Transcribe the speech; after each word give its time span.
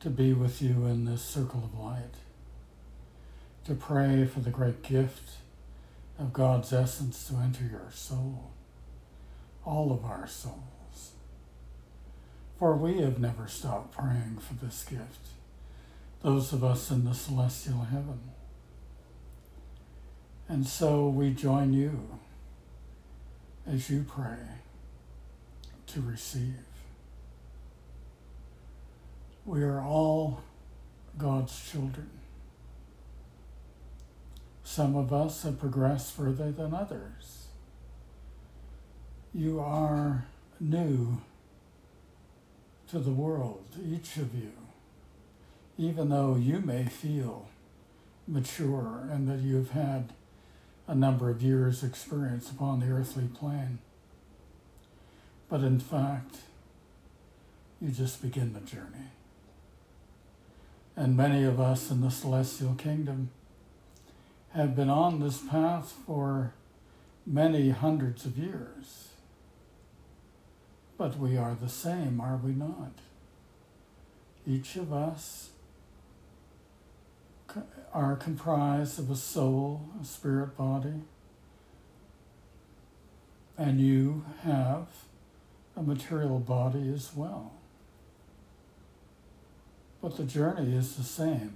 to 0.00 0.10
be 0.10 0.32
with 0.32 0.62
you 0.62 0.86
in 0.86 1.04
this 1.04 1.22
circle 1.22 1.62
of 1.62 1.78
light, 1.78 2.14
to 3.64 3.74
pray 3.74 4.24
for 4.24 4.40
the 4.40 4.50
great 4.50 4.82
gift 4.82 5.36
of 6.18 6.32
God's 6.32 6.72
essence 6.72 7.28
to 7.28 7.36
enter 7.36 7.64
your 7.64 7.90
soul, 7.92 8.50
all 9.64 9.92
of 9.92 10.04
our 10.04 10.26
souls. 10.26 11.12
For 12.58 12.74
we 12.76 13.00
have 13.00 13.18
never 13.18 13.46
stopped 13.46 13.92
praying 13.92 14.38
for 14.40 14.54
this 14.54 14.84
gift, 14.84 15.28
those 16.22 16.52
of 16.52 16.64
us 16.64 16.90
in 16.90 17.04
the 17.04 17.14
celestial 17.14 17.82
heaven. 17.82 18.20
And 20.48 20.66
so 20.66 21.08
we 21.08 21.30
join 21.30 21.72
you 21.72 22.18
as 23.66 23.88
you 23.88 24.04
pray 24.08 24.38
to 25.88 26.00
receive. 26.00 26.69
We 29.44 29.62
are 29.62 29.80
all 29.80 30.42
God's 31.16 31.70
children. 31.70 32.10
Some 34.62 34.94
of 34.94 35.12
us 35.12 35.42
have 35.42 35.58
progressed 35.58 36.12
further 36.12 36.52
than 36.52 36.74
others. 36.74 37.48
You 39.34 39.60
are 39.60 40.26
new 40.60 41.20
to 42.90 42.98
the 42.98 43.10
world, 43.10 43.64
each 43.84 44.16
of 44.16 44.34
you, 44.34 44.52
even 45.78 46.10
though 46.10 46.36
you 46.36 46.60
may 46.60 46.84
feel 46.84 47.48
mature 48.28 49.08
and 49.10 49.28
that 49.28 49.40
you've 49.40 49.70
had 49.70 50.12
a 50.86 50.94
number 50.94 51.30
of 51.30 51.42
years' 51.42 51.82
experience 51.82 52.50
upon 52.50 52.80
the 52.80 52.90
earthly 52.90 53.28
plane. 53.28 53.78
But 55.48 55.62
in 55.62 55.80
fact, 55.80 56.36
you 57.80 57.90
just 57.90 58.20
begin 58.22 58.52
the 58.52 58.60
journey. 58.60 59.10
And 61.00 61.16
many 61.16 61.44
of 61.44 61.58
us 61.58 61.90
in 61.90 62.02
the 62.02 62.10
celestial 62.10 62.74
kingdom 62.74 63.30
have 64.50 64.76
been 64.76 64.90
on 64.90 65.18
this 65.18 65.38
path 65.38 65.94
for 66.06 66.52
many 67.24 67.70
hundreds 67.70 68.26
of 68.26 68.36
years. 68.36 69.08
But 70.98 71.18
we 71.18 71.38
are 71.38 71.56
the 71.58 71.70
same, 71.70 72.20
are 72.20 72.36
we 72.36 72.52
not? 72.52 72.92
Each 74.46 74.76
of 74.76 74.92
us 74.92 75.48
are 77.94 78.14
comprised 78.14 78.98
of 78.98 79.10
a 79.10 79.16
soul, 79.16 79.88
a 80.02 80.04
spirit 80.04 80.54
body, 80.54 81.00
and 83.56 83.80
you 83.80 84.26
have 84.42 84.88
a 85.74 85.82
material 85.82 86.40
body 86.40 86.92
as 86.92 87.12
well. 87.16 87.52
But 90.00 90.16
the 90.16 90.24
journey 90.24 90.74
is 90.74 90.96
the 90.96 91.02
same 91.02 91.54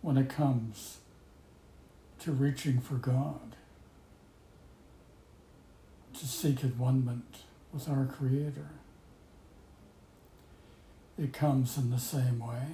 when 0.00 0.16
it 0.16 0.28
comes 0.28 0.98
to 2.20 2.32
reaching 2.32 2.80
for 2.80 2.94
God, 2.94 3.56
to 6.18 6.26
seek 6.26 6.64
at 6.64 6.76
one 6.76 7.22
with 7.72 7.88
our 7.88 8.04
Creator. 8.04 8.70
It 11.18 11.32
comes 11.32 11.78
in 11.78 11.90
the 11.90 11.98
same 11.98 12.40
way 12.40 12.66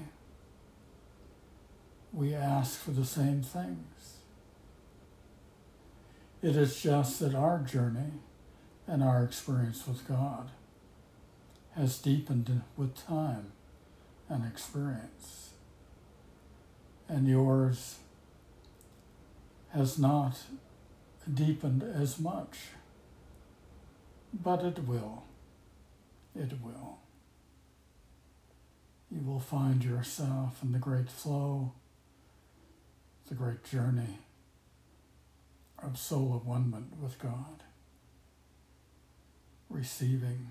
we 2.13 2.35
ask 2.35 2.81
for 2.81 2.93
the 2.93 3.05
same 3.05 3.43
things. 3.43 4.17
It 6.43 6.57
is 6.57 6.81
just 6.81 7.21
that 7.21 7.35
our 7.35 7.59
journey 7.59 8.13
and 8.87 9.03
our 9.03 9.23
experience 9.23 9.87
with 9.87 10.07
God 10.09 10.51
has 11.75 11.99
deepened 11.99 12.63
with 12.77 12.97
time 13.07 13.53
and 14.29 14.47
experience. 14.47 15.51
And 17.09 17.27
yours 17.27 17.97
has 19.71 19.99
not 19.99 20.39
deepened 21.33 21.83
as 21.83 22.19
much, 22.19 22.59
but 24.33 24.63
it 24.65 24.87
will. 24.87 25.25
It 26.35 26.53
will. 26.63 26.99
You 29.11 29.23
will 29.23 29.41
find 29.41 29.83
yourself 29.83 30.59
in 30.63 30.73
the 30.73 30.79
great 30.79 31.09
flow 31.09 31.73
the 33.29 33.35
great 33.35 33.63
journey 33.63 34.19
of 35.83 35.99
soul 35.99 36.35
one 36.47 36.71
with 37.01 37.19
God, 37.19 37.63
receiving 39.69 40.49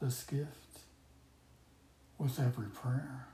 this 0.00 0.24
gift 0.24 0.80
with 2.18 2.38
every 2.38 2.68
prayer. 2.68 3.26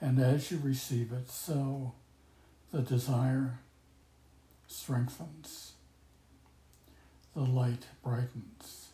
And 0.00 0.18
as 0.18 0.50
you 0.50 0.58
receive 0.62 1.12
it, 1.12 1.30
so 1.30 1.94
the 2.72 2.82
desire 2.82 3.60
strengthens, 4.66 5.72
the 7.34 7.42
light 7.42 7.86
brightens, 8.02 8.88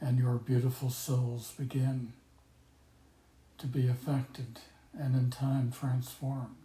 and 0.00 0.18
your 0.18 0.34
beautiful 0.34 0.90
souls 0.90 1.52
begin 1.58 2.12
to 3.58 3.66
be 3.66 3.88
affected 3.88 4.60
and 4.98 5.14
in 5.14 5.30
time 5.30 5.72
transformed 5.72 6.56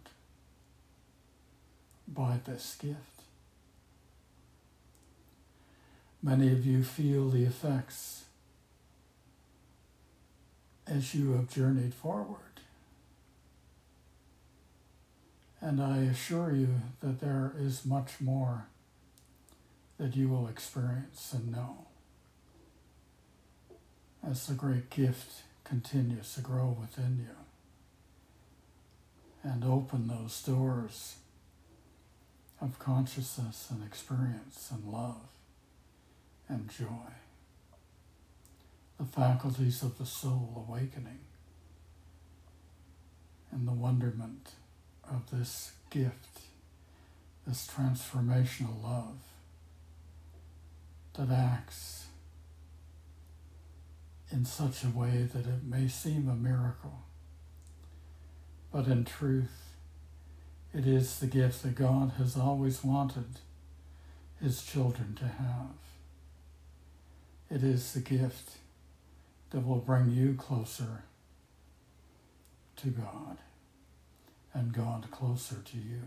by 2.08 2.38
this 2.44 2.76
gift. 2.80 3.22
Many 6.22 6.52
of 6.52 6.66
you 6.66 6.82
feel 6.82 7.28
the 7.28 7.44
effects 7.44 8.25
as 10.86 11.14
you 11.14 11.32
have 11.32 11.48
journeyed 11.48 11.94
forward. 11.94 12.38
And 15.60 15.82
I 15.82 15.98
assure 15.98 16.52
you 16.54 16.80
that 17.00 17.20
there 17.20 17.52
is 17.58 17.84
much 17.84 18.20
more 18.20 18.66
that 19.98 20.14
you 20.14 20.28
will 20.28 20.46
experience 20.46 21.32
and 21.32 21.50
know 21.50 21.86
as 24.28 24.46
the 24.46 24.54
great 24.54 24.90
gift 24.90 25.42
continues 25.64 26.34
to 26.34 26.40
grow 26.40 26.76
within 26.78 27.18
you 27.18 27.36
and 29.50 29.64
open 29.64 30.08
those 30.08 30.42
doors 30.42 31.16
of 32.60 32.78
consciousness 32.78 33.68
and 33.70 33.84
experience 33.84 34.70
and 34.72 34.92
love 34.92 35.28
and 36.48 36.68
joy. 36.68 37.12
The 38.98 39.04
faculties 39.04 39.82
of 39.82 39.98
the 39.98 40.06
soul 40.06 40.66
awakening 40.68 41.20
and 43.52 43.66
the 43.66 43.72
wonderment 43.72 44.50
of 45.04 45.30
this 45.30 45.72
gift, 45.90 46.40
this 47.46 47.66
transformational 47.66 48.82
love 48.82 49.18
that 51.14 51.30
acts 51.30 52.06
in 54.32 54.44
such 54.44 54.82
a 54.82 54.88
way 54.88 55.28
that 55.32 55.46
it 55.46 55.64
may 55.64 55.88
seem 55.88 56.28
a 56.28 56.34
miracle 56.34 57.06
but 58.76 58.88
in 58.88 59.06
truth, 59.06 59.72
it 60.74 60.86
is 60.86 61.18
the 61.18 61.26
gift 61.26 61.62
that 61.62 61.74
God 61.76 62.12
has 62.18 62.36
always 62.36 62.84
wanted 62.84 63.38
his 64.38 64.62
children 64.62 65.16
to 65.18 65.24
have. 65.24 65.76
It 67.50 67.62
is 67.62 67.94
the 67.94 68.00
gift 68.00 68.58
that 69.50 69.66
will 69.66 69.78
bring 69.78 70.10
you 70.10 70.34
closer 70.34 71.04
to 72.76 72.88
God 72.88 73.38
and 74.52 74.72
God 74.72 75.10
closer 75.10 75.56
to 75.64 75.76
you. 75.76 76.02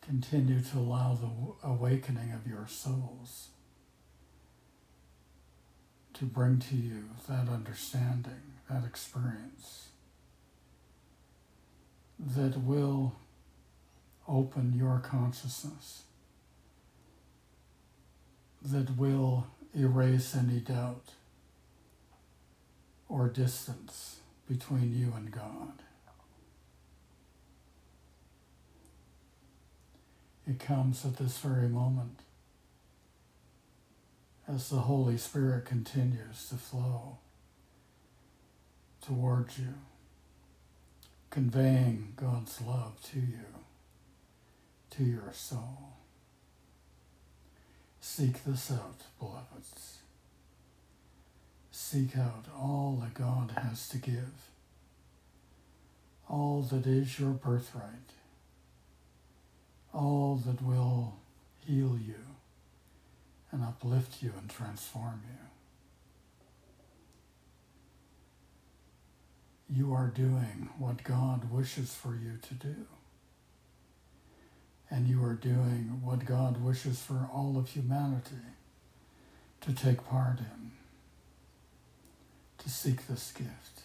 Continue 0.00 0.60
to 0.60 0.78
allow 0.78 1.14
the 1.14 1.68
awakening 1.68 2.32
of 2.32 2.46
your 2.46 2.66
souls 2.66 3.48
to 6.14 6.24
bring 6.24 6.58
to 6.58 6.74
you 6.74 7.04
that 7.28 7.48
understanding, 7.48 8.54
that 8.70 8.84
experience 8.84 9.88
that 12.18 12.58
will 12.58 13.14
open 14.26 14.72
your 14.76 14.98
consciousness, 14.98 16.02
that 18.72 18.96
will 18.96 19.46
erase 19.76 20.34
any 20.34 20.60
doubt 20.60 21.12
or 23.08 23.28
distance 23.28 24.16
between 24.48 24.98
you 24.98 25.12
and 25.16 25.30
God. 25.30 25.82
It 30.46 30.58
comes 30.58 31.04
at 31.04 31.16
this 31.18 31.38
very 31.38 31.68
moment 31.68 32.20
as 34.48 34.70
the 34.70 34.76
Holy 34.76 35.18
Spirit 35.18 35.66
continues 35.66 36.48
to 36.48 36.54
flow 36.54 37.18
towards 39.06 39.58
you, 39.58 39.74
conveying 41.28 42.14
God's 42.16 42.60
love 42.62 43.00
to 43.10 43.18
you, 43.20 43.44
to 44.90 45.04
your 45.04 45.32
soul. 45.32 45.97
Seek 48.00 48.44
this 48.44 48.70
out, 48.70 49.02
beloveds. 49.18 49.98
Seek 51.70 52.16
out 52.16 52.46
all 52.56 52.98
that 53.02 53.14
God 53.14 53.52
has 53.56 53.88
to 53.90 53.98
give, 53.98 54.50
all 56.28 56.62
that 56.62 56.86
is 56.86 57.18
your 57.18 57.30
birthright, 57.30 58.12
all 59.94 60.36
that 60.46 60.62
will 60.62 61.16
heal 61.64 61.98
you 62.04 62.24
and 63.50 63.62
uplift 63.62 64.22
you 64.22 64.32
and 64.38 64.50
transform 64.50 65.22
you. 65.28 65.34
You 69.70 69.92
are 69.94 70.08
doing 70.08 70.70
what 70.78 71.04
God 71.04 71.50
wishes 71.50 71.94
for 71.94 72.14
you 72.14 72.38
to 72.48 72.54
do. 72.54 72.86
And 74.90 75.06
you 75.06 75.22
are 75.24 75.34
doing 75.34 76.00
what 76.02 76.24
God 76.24 76.62
wishes 76.64 77.00
for 77.00 77.28
all 77.32 77.56
of 77.58 77.68
humanity 77.68 78.36
to 79.60 79.72
take 79.72 80.06
part 80.06 80.38
in, 80.38 80.70
to 82.58 82.70
seek 82.70 83.06
this 83.06 83.32
gift, 83.32 83.82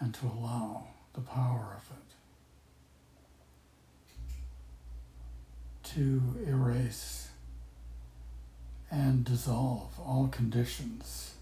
and 0.00 0.14
to 0.14 0.26
allow 0.26 0.86
the 1.12 1.20
power 1.20 1.76
of 1.76 1.96
it 1.96 2.12
to 5.94 6.22
erase 6.46 7.28
and 8.90 9.24
dissolve 9.24 9.98
all 9.98 10.28
conditions 10.28 11.34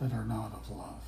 that 0.00 0.12
are 0.12 0.24
not 0.24 0.52
of 0.52 0.70
love. 0.70 1.02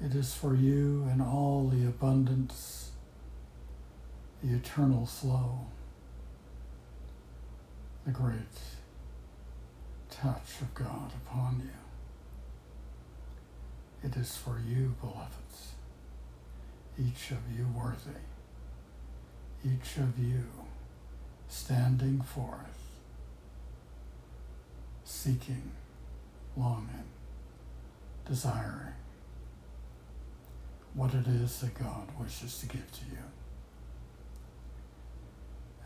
It 0.00 0.14
is 0.14 0.32
for 0.32 0.54
you 0.54 1.08
and 1.10 1.20
all 1.20 1.68
the 1.74 1.84
abundance, 1.84 2.92
the 4.42 4.54
eternal 4.54 5.06
flow, 5.06 5.66
the 8.06 8.12
great 8.12 8.38
touch 10.08 10.60
of 10.60 10.72
God 10.72 11.10
upon 11.26 11.62
you. 11.64 11.70
It 14.08 14.16
is 14.16 14.36
for 14.36 14.60
you, 14.64 14.94
beloveds, 15.00 15.72
each 16.96 17.32
of 17.32 17.38
you 17.56 17.66
worthy, 17.76 18.20
each 19.64 19.96
of 19.96 20.16
you 20.16 20.44
standing 21.48 22.20
forth, 22.20 22.92
seeking, 25.04 25.72
longing, 26.56 27.08
desiring 28.24 28.94
what 30.94 31.14
it 31.14 31.26
is 31.26 31.60
that 31.60 31.74
God 31.74 32.08
wishes 32.18 32.58
to 32.60 32.66
give 32.66 32.90
to 32.92 33.04
you. 33.10 33.18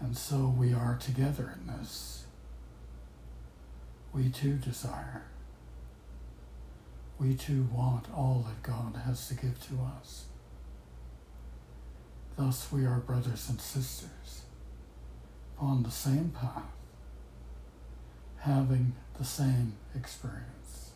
And 0.01 0.17
so 0.17 0.53
we 0.57 0.73
are 0.73 0.99
together 1.01 1.55
in 1.59 1.67
this. 1.67 2.25
We 4.13 4.29
too 4.31 4.55
desire. 4.55 5.23
We 7.19 7.35
too 7.35 7.69
want 7.73 8.07
all 8.15 8.45
that 8.49 8.63
God 8.63 9.01
has 9.05 9.29
to 9.29 9.35
give 9.35 9.61
to 9.69 9.75
us. 9.99 10.25
Thus 12.37 12.73
we 12.73 12.85
are 12.85 12.99
brothers 12.99 13.49
and 13.49 13.61
sisters 13.61 14.43
on 15.59 15.85
the 15.85 15.91
same 15.91 16.31
path, 16.31 16.65
having 18.39 18.95
the 19.19 19.25
same 19.25 19.75
experience. 19.95 20.91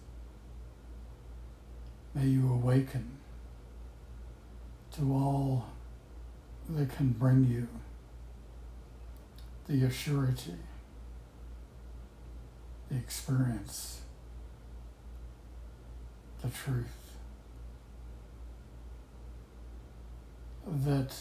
May 2.15 2.27
you 2.27 2.51
awaken 2.51 3.19
to 4.97 5.13
all 5.13 5.67
that 6.71 6.89
can 6.97 7.11
bring 7.11 7.45
you 7.45 7.69
the 9.69 9.87
assurity, 9.87 10.57
the 12.91 12.97
experience, 12.97 14.01
the 16.43 16.49
truth 16.49 16.87
that 20.67 21.15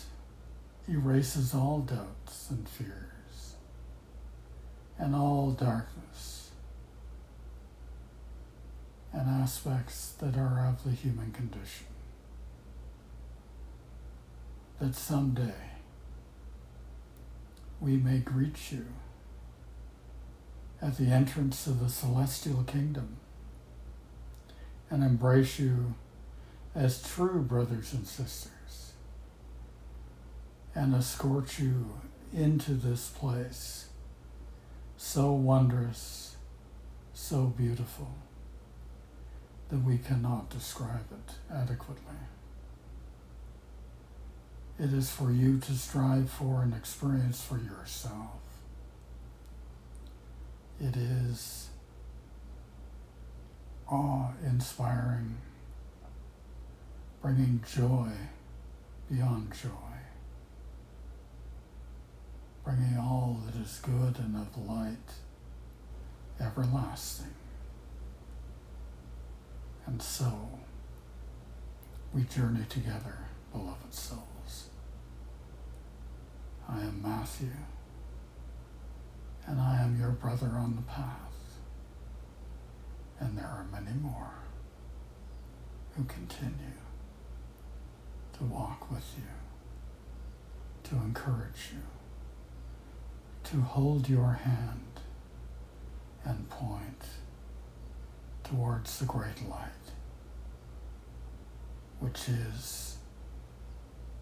erases 0.87 1.53
all 1.53 1.79
doubts 1.79 2.49
and 2.49 2.67
fears 2.67 3.55
and 4.97 5.15
all 5.15 5.51
darkness 5.51 6.51
and 9.11 9.29
aspects 9.29 10.13
that 10.19 10.37
are 10.37 10.67
of 10.67 10.83
the 10.83 10.91
human 10.91 11.31
condition. 11.31 11.85
That 14.79 14.95
someday 14.95 15.53
we 17.79 17.97
may 17.97 18.19
greet 18.19 18.71
you 18.71 18.85
at 20.81 20.97
the 20.97 21.05
entrance 21.05 21.65
of 21.67 21.79
the 21.79 21.89
celestial 21.89 22.63
kingdom 22.63 23.17
and 24.89 25.03
embrace 25.03 25.59
you 25.59 25.95
as 26.75 27.01
true 27.01 27.41
brothers 27.41 27.93
and 27.93 28.05
sisters 28.05 28.93
and 30.75 30.93
escort 30.93 31.57
you 31.57 31.93
into 32.33 32.73
this 32.73 33.09
place 33.09 33.87
so 34.97 35.31
wondrous, 35.31 36.35
so 37.13 37.45
beautiful, 37.45 38.15
that 39.69 39.83
we 39.83 39.97
cannot 39.97 40.49
describe 40.49 41.05
it 41.11 41.35
adequately. 41.53 42.17
It 44.79 44.91
is 44.91 45.09
for 45.09 45.31
you 45.31 45.59
to 45.59 45.73
strive 45.73 46.29
for 46.29 46.61
and 46.61 46.73
experience 46.73 47.41
for 47.41 47.57
yourself. 47.57 48.41
It 50.81 50.97
is 50.97 51.69
awe 53.89 54.31
inspiring, 54.45 55.37
bringing 57.21 57.63
joy 57.73 58.11
beyond 59.09 59.53
joy 59.53 59.95
bringing 62.65 62.97
all 62.97 63.39
that 63.45 63.61
is 63.61 63.79
good 63.83 64.17
and 64.17 64.35
of 64.35 64.67
light, 64.67 65.13
everlasting. 66.41 67.33
And 69.85 70.01
so 70.01 70.49
we 72.11 72.23
journey 72.23 72.65
together, 72.67 73.19
beloved 73.51 73.93
souls. 73.93 74.34
I 76.67 76.81
am 76.81 77.01
Matthew, 77.01 77.51
and 79.45 79.59
I 79.59 79.81
am 79.81 79.99
your 79.99 80.11
brother 80.11 80.47
on 80.47 80.75
the 80.75 80.81
path. 80.81 81.59
And 83.19 83.37
there 83.37 83.45
are 83.45 83.65
many 83.71 83.95
more 83.97 84.33
who 85.95 86.03
continue 86.03 86.79
to 88.37 88.43
walk 88.43 88.91
with 88.91 89.13
you, 89.17 90.89
to 90.89 90.95
encourage 90.95 91.69
you 91.73 91.81
to 93.45 93.61
hold 93.61 94.09
your 94.09 94.33
hand 94.43 94.99
and 96.23 96.49
point 96.49 97.03
towards 98.43 98.97
the 98.97 99.05
great 99.05 99.47
light, 99.47 99.69
which 101.99 102.27
is 102.27 102.97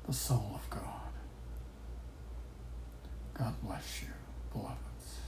the 0.05 0.13
soul 0.13 0.51
of 0.55 0.69
God. 0.69 1.12
God 3.33 3.53
bless 3.63 4.01
you, 4.01 4.09
beloveds. 4.51 5.19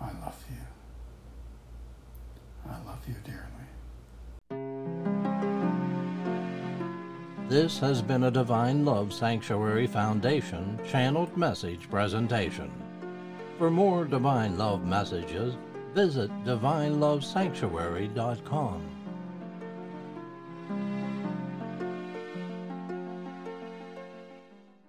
I 0.00 0.10
love 0.20 0.44
you. 0.50 0.56
I 2.70 2.78
love 2.84 3.06
you 3.08 3.14
dearly. 3.24 3.46
This 7.48 7.78
has 7.80 8.02
been 8.02 8.24
a 8.24 8.30
Divine 8.30 8.84
Love 8.84 9.12
Sanctuary 9.12 9.86
Foundation 9.86 10.78
channeled 10.86 11.36
message 11.36 11.88
presentation. 11.90 12.70
For 13.58 13.70
more 13.70 14.04
Divine 14.04 14.56
Love 14.56 14.86
messages, 14.86 15.56
visit 15.94 16.30
divinelovesanctuary.com. 16.44 18.99